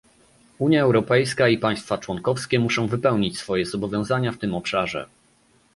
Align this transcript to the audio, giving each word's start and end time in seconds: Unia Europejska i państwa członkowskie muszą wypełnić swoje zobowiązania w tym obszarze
Unia 0.59 0.81
Europejska 0.81 1.47
i 1.49 1.57
państwa 1.57 1.97
członkowskie 1.97 2.59
muszą 2.59 2.87
wypełnić 2.87 3.37
swoje 3.37 3.65
zobowiązania 3.65 4.31
w 4.31 4.37
tym 4.37 4.55
obszarze 4.55 5.07